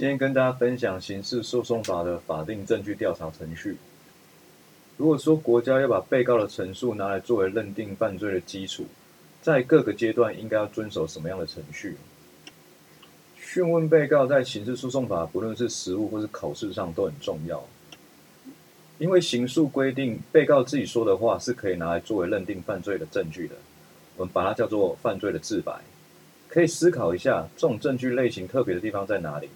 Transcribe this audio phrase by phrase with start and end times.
[0.00, 3.76] 今天跟大家分享刑事诉讼法的法定证据调查程序。
[4.96, 8.86] 如果说国家要把被告的陈述拿来作为认定犯罪的基础，
[9.42, 11.98] 在各个阶段应该要遵守什么样的程序？
[13.36, 17.62] 讯问被告在刑事诉讼法，不论是实务或是考试上都很重要。
[18.96, 23.54] 因为刑诉规定，被告自己说的话是可以拿来作为认定犯罪的证据的，
[24.16, 25.78] 我们把它叫做犯罪的自白。
[26.48, 29.50] 可以思考一下，这种证据类型特别的地方在哪里？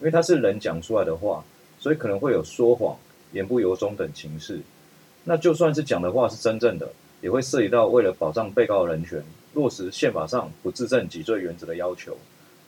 [0.00, 1.44] 因为它是人讲出来的话，
[1.78, 2.96] 所以可能会有说谎、
[3.32, 4.60] 言不由衷等情事。
[5.24, 6.88] 那就算是讲的话是真正的，
[7.20, 9.22] 也会涉及到为了保障被告的人权，
[9.54, 12.16] 落实宪法上不自证己罪原则的要求，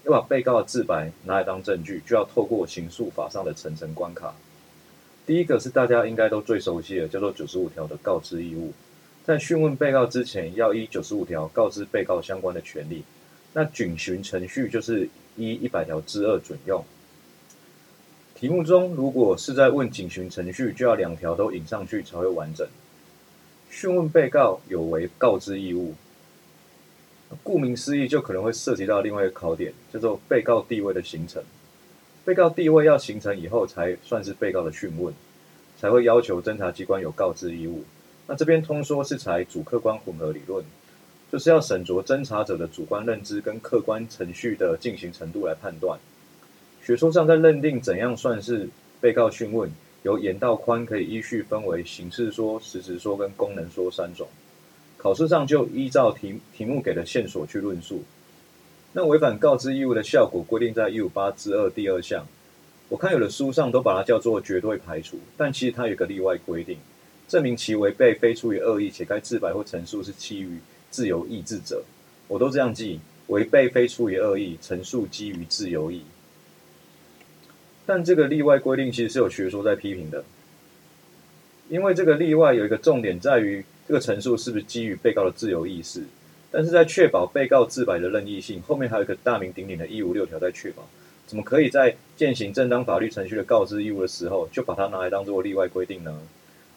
[0.05, 4.35] 要把被告的自白拿来当证据，就要透过刑诉法上的层层关卡。
[5.25, 8.73] 第一个是大家应该都最熟悉的，叫做九十五条的告知义务，
[9.25, 13.05] 在讯问被告之前，要依九十五条告知被告相关的权利。
[13.53, 16.85] 那警询程序就是依一百条之二准用。
[18.41, 22.67] 题目中如果是在问警询程序，就要两条都引上去才会完整。
[23.69, 25.95] 讯问被告有违告知义务，
[27.43, 31.43] 顾名思义，就可能会涉及到另外一个考点，叫做被告地位的形成。
[32.25, 35.13] 被告地位要形成以后，才算是被告的讯问，
[35.79, 37.85] 才会要求侦查机关有告知义务。
[38.27, 40.65] 那这边通说是采主客观混合理论，
[41.31, 46.01] 就是要审酌侦查者的主观认知跟客观程序的进行程度来判断。
[46.91, 48.69] 学说上在认定怎样算是
[49.01, 49.71] 被告讯问，
[50.03, 54.27] 由严到宽可以依序分为形式说、实质说跟功能说三种。
[54.97, 58.03] 考试上就依照题题目给的线索去论述。
[58.93, 62.27] 那违反告知义务的效果规定在一五八之二第二项，
[62.89, 66.77] 我看有的书上都把它叫做绝对排除，但其实它有个例外规定，
[67.29, 70.59] 证明其违背非出于恶意且该自白或陈述是基于
[70.91, 71.85] 自由意志者，
[72.27, 76.03] 我都这样记：违背非出于恶意，陈述基于自由意。
[77.91, 80.23] 但这个例外规定其实是有学说在批评的，
[81.69, 86.05] 因为这个例外有一个重点在于这个陈述是不是基于被告的自由意识。
[86.53, 90.89] 但是在确保被告自白的任意性，后面还有一个大名鼎鼎的一五六条在确保，
[91.27, 96.17] 怎么可以在践行正当法律程序的告知义务的时候，就把它拿来当做例外规定呢？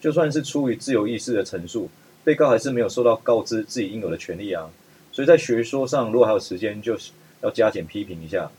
[0.00, 1.88] 就算是出于自由意识的陈述，
[2.24, 4.68] 被告还是没有受到告知自己应有的权利啊。
[5.12, 8.50] 所以在学说上，如果还有时间，就是要加减批评一下。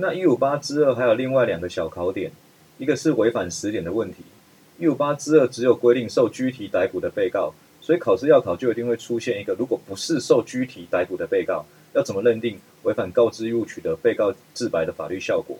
[0.00, 2.32] 那一五八之二还有另外两个小考点，
[2.78, 4.24] 一个是违反时点的问题。
[4.78, 7.52] 一五八之二只有规定受拘提逮捕的被告。
[7.82, 15.58] 所以考试要考就一定会出现一个，如果不是受拘提逮捕的被告，要怎么认定违反告知义务取得被告自白的法律效果？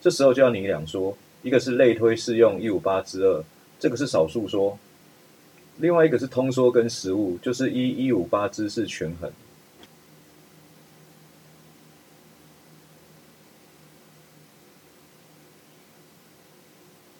[0.00, 3.42] 这时候就要你两说，一个是类推适用一五八之二，
[3.78, 4.76] 这个是少数说；
[5.78, 9.30] 另外一个是通说跟实务，就是一一五八之四权衡。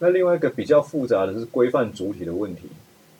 [0.01, 2.63] 那另外一个比较复杂的是规范主体的问题。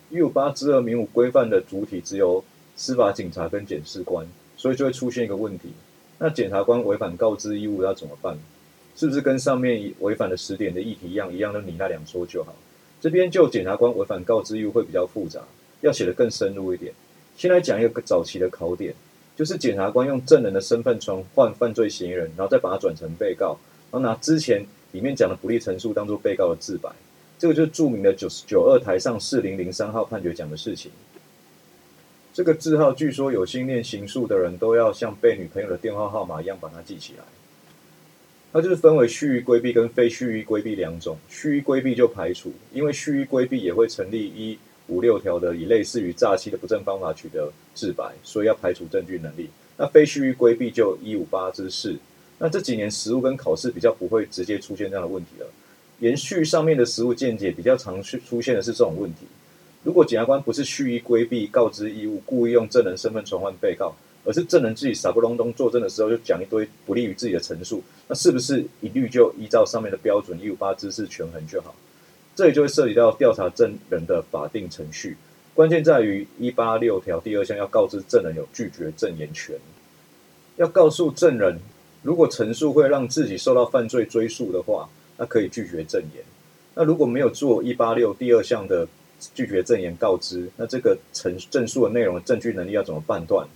[0.09, 2.43] 一五八之二名五规范的主体只有
[2.75, 4.27] 司法警察跟检视官，
[4.57, 5.69] 所以就会出现一个问题：
[6.17, 8.37] 那检察官违反告知义务要怎么办？
[8.95, 12.53] 是不是跟上面违反的十点的议题一样，一样的你那两说就好？
[12.99, 15.39] 这边就检察官违反告知义务会比较复杂，
[15.81, 16.91] 要写的更深入一点。
[17.37, 18.93] 先来讲一个早期的考点，
[19.35, 23.57] 就是检察官用证人的身份传唤犯罪嫌疑人，然后再把他转成被告，
[23.91, 26.89] 然后拿之前里面讲的不利陈述当做被告的自白。
[27.39, 30.91] 这个就是著名的九十九二台上四零零三号判决讲的事情。
[32.33, 37.23] 这个字号据说有心念刑诉的人都要像背女朋友的电话号码一样把它记起来。
[38.53, 41.17] 它就是分为蓄意规避跟非蓄意规避两种。
[41.29, 49.49] 蓄意规避就排除，因为蓄意规避也会成立一五六条的以类似于诈欺的不正方法取得自白，所以要排除证据能力。
[49.77, 51.97] 那非蓄意规避就一五八之四。
[52.43, 55.45] 那这几年实务跟考试比较不会直接出现这样的问题了。
[55.99, 59.27] 延续上面的实物见解，比较常去出现的是这种问题。
[59.83, 63.93] 如果检察官不是蓄意规避告知义务，故意用证人身份传唤被告，
[64.25, 71.75] 而是证人自己傻不隆咚作证的时候就讲一堆不利于自己的陈述，那是不是一律就依照上面的标准一五八知识权衡就好？
[72.35, 75.15] 这里就会涉及到调查证人的法定程序，
[75.53, 79.55] 关键在于一八六条第二项要告知证人有拒绝证言权，
[80.55, 81.59] 要告诉证人，
[82.01, 84.89] 如果陈述会让自己受到犯罪追诉的话。
[85.17, 86.23] 那可以拒绝证言。
[86.73, 88.87] 那如果没有做一八六第二项的
[89.35, 93.47] 拒绝证言告知，那这个陈证述的内容证据能力要怎么判断？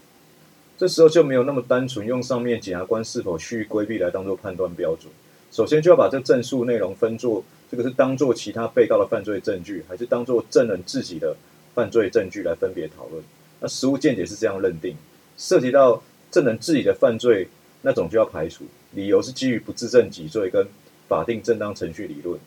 [0.78, 5.12] 这时候就没有那么单纯用上面检察官是否蓄意规避来当做判断标准。
[5.52, 11.36] 首先就要把这证述内容分作这个是当做其他被告的犯罪证据，还是当做证人自己的
[11.74, 13.24] 犯罪证据来分别讨论。
[13.60, 14.96] 那实务见解是这样认定，
[15.36, 17.48] 涉及到证人自己的犯罪
[17.86, 18.66] 那种就要排除。
[18.94, 20.68] 理由是基于不自证己罪跟
[21.08, 22.40] 法定正当程序理论。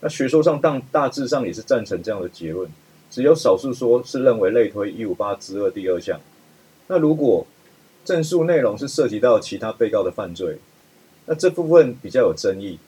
[0.00, 2.68] 那学说上当大致上也是赞成这样的结论，
[3.08, 6.20] 只有少数说是认为类推一五八之二第二项。
[6.88, 7.46] 那如果
[8.04, 10.58] 证述内容是涉及到其他被告的犯罪，
[11.26, 12.78] 那这部分比较有争议。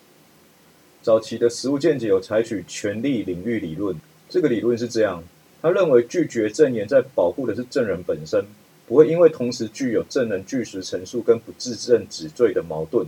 [1.02, 3.94] 早期的实务见解有采取权利领域理论，
[4.28, 5.22] 这个理论是这样：
[5.60, 8.44] 他认为拒绝证言在保护的是证人本身，
[8.92, 13.06] 不会因为同时具有证人据实陈述跟不自证指罪的矛盾。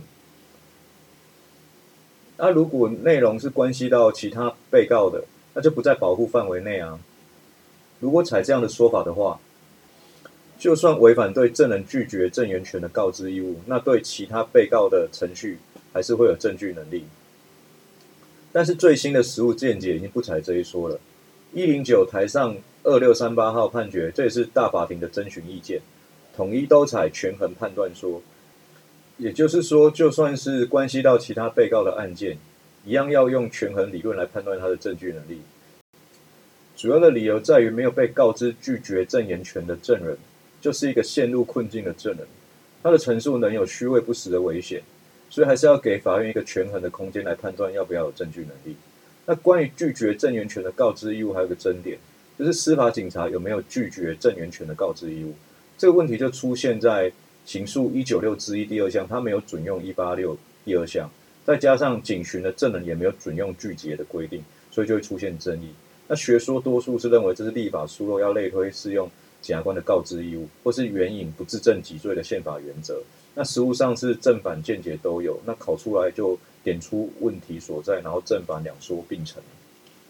[2.37, 6.99] 那如果内容是关系到其他被告的，那就不在保护范围内啊。
[7.99, 9.39] 如果采这样的说法的话，
[10.57, 15.59] 就算违反对证人拒绝证言权的告知义务，那对其他被告的程序
[15.93, 17.05] 还是会有证据能力。
[18.51, 20.99] 但是最新的实务见解已经不采这一说了。
[21.55, 22.53] 一零九台上
[22.83, 25.79] 二六三八号判决，这也是大法庭的征询意见，
[26.35, 28.21] 统一都采权衡判断说。
[29.17, 32.37] 也就是说，就算是关系到其他被告的案件，
[32.83, 35.39] 一样要用权衡理论来判断他的证据能力。
[36.75, 40.17] 主要的理由在于，没有被告知拒绝证言权的证人，
[40.59, 42.27] 就是一个陷入困境的证人，
[42.83, 44.81] 他的陈述能有虚伪不实的危险，
[45.29, 48.75] 所以还是要给法院一个权衡的空间来判断要不要有证据能力。
[49.25, 51.97] 那关于拒绝证言权的告知义务，还有个争点，
[52.37, 55.33] 就是司法警察有没有拒绝证言权的告知义务？
[55.77, 57.11] 这个问题就出现在。
[57.45, 60.35] 刑诉一九六之一第二项，他没有准用一八六
[60.65, 61.07] 第二项，
[61.45, 65.69] 再加上警询的证人也没有准用拒结的规定，所以就会出现争议。
[66.07, 69.07] 那学说多数是认为这是立法疏漏，要类推适用
[69.45, 72.99] 检察官的告知义务，或是援引不自证己罪的宪法原则。
[73.35, 79.43] 那实务上是正反见解都有，那考出来就点出问题所在，然后正反两说并成。